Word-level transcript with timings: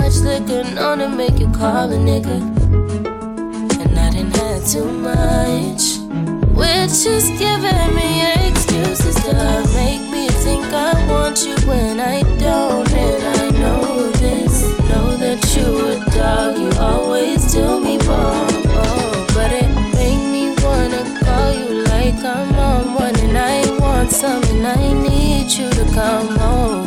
much 0.00 0.16
liquor 0.20 0.64
on 0.80 0.98
to 0.98 1.08
make 1.08 1.38
you 1.38 1.48
call 1.52 1.92
a 1.92 1.98
nigga. 2.08 2.38
And 3.82 3.98
I 3.98 4.10
didn't 4.10 4.36
have 4.36 4.64
too 4.66 4.90
much. 5.10 5.82
Which 6.60 6.98
is 7.16 7.26
giving 7.42 7.90
me 7.98 8.10
excuses 8.48 9.16
to 9.26 9.34
make 9.80 10.04
me 10.14 10.28
think 10.44 10.64
I 10.72 10.92
want 11.10 11.44
you 11.46 11.56
when 11.68 12.00
I 12.00 12.22
don't. 12.38 12.90
And 12.92 13.22
I 13.40 13.50
know 13.62 14.10
this, 14.24 14.54
know 14.88 15.16
that 15.22 15.40
you 15.54 15.68
a 15.92 15.96
dog, 16.16 16.58
you 16.62 16.70
always 16.80 17.52
do 17.52 17.80
me 17.80 17.98
wrong. 18.06 18.50
Oh, 18.82 19.26
but 19.34 19.52
it 19.52 19.70
make 19.98 20.22
me 20.34 20.44
wanna 20.64 21.02
call 21.24 21.52
you 21.60 21.84
like 21.92 22.18
I'm 22.24 22.54
on 22.54 22.94
one 22.94 23.16
and 23.26 23.36
I 23.36 23.56
want 23.78 24.10
something. 24.10 24.64
I 24.64 24.92
need 25.08 25.50
you 25.50 25.68
to 25.68 25.84
come 25.94 26.38
over. 26.40 26.79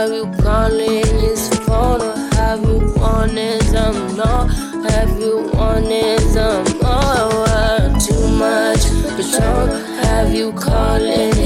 How 0.00 0.06
you 0.06 0.24
calling? 0.42 1.04
His 1.20 1.48
phone 1.66 2.00
or 2.00 2.16
have 2.36 2.62
you 2.62 2.78
wanted 2.96 3.62
some 3.64 4.16
more? 4.16 4.48
Have 4.88 5.20
you 5.20 5.50
wanted 5.52 6.20
some 6.20 6.64
more? 6.80 8.00
Too 8.00 8.26
much, 8.40 8.82
don't 9.36 9.68
have 10.04 10.32
you 10.32 10.52
calling 10.52 11.39